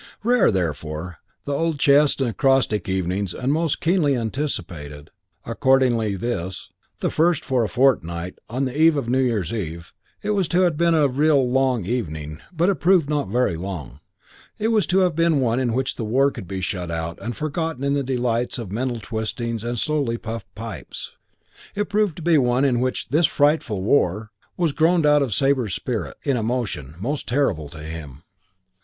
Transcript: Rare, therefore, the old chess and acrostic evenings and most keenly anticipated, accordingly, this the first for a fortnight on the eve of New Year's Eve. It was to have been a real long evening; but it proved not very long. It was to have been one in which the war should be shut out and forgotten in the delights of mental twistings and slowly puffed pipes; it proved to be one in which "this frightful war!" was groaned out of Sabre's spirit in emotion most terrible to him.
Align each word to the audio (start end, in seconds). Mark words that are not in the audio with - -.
Rare, 0.23 0.49
therefore, 0.49 1.19
the 1.45 1.53
old 1.53 1.77
chess 1.79 2.19
and 2.19 2.27
acrostic 2.27 2.89
evenings 2.89 3.35
and 3.35 3.53
most 3.53 3.79
keenly 3.79 4.15
anticipated, 4.15 5.11
accordingly, 5.45 6.15
this 6.15 6.71
the 7.01 7.11
first 7.11 7.45
for 7.45 7.63
a 7.63 7.67
fortnight 7.69 8.39
on 8.49 8.65
the 8.65 8.75
eve 8.75 8.95
of 8.97 9.07
New 9.07 9.19
Year's 9.19 9.53
Eve. 9.53 9.93
It 10.23 10.31
was 10.31 10.47
to 10.47 10.61
have 10.61 10.75
been 10.75 10.95
a 10.95 11.07
real 11.07 11.47
long 11.47 11.85
evening; 11.85 12.41
but 12.51 12.67
it 12.67 12.79
proved 12.79 13.11
not 13.11 13.27
very 13.29 13.55
long. 13.55 13.99
It 14.57 14.69
was 14.69 14.87
to 14.87 15.01
have 15.01 15.15
been 15.15 15.39
one 15.39 15.59
in 15.59 15.71
which 15.71 15.97
the 15.97 16.03
war 16.03 16.31
should 16.35 16.47
be 16.47 16.61
shut 16.61 16.89
out 16.89 17.19
and 17.21 17.35
forgotten 17.37 17.83
in 17.83 17.93
the 17.93 18.01
delights 18.01 18.57
of 18.57 18.71
mental 18.71 18.99
twistings 18.99 19.63
and 19.63 19.77
slowly 19.77 20.17
puffed 20.17 20.55
pipes; 20.55 21.11
it 21.75 21.89
proved 21.89 22.15
to 22.15 22.23
be 22.23 22.39
one 22.39 22.65
in 22.65 22.79
which 22.79 23.09
"this 23.09 23.27
frightful 23.27 23.83
war!" 23.83 24.31
was 24.57 24.71
groaned 24.71 25.05
out 25.05 25.21
of 25.21 25.31
Sabre's 25.31 25.75
spirit 25.75 26.17
in 26.23 26.37
emotion 26.37 26.95
most 26.99 27.27
terrible 27.27 27.69
to 27.69 27.83
him. 27.83 28.23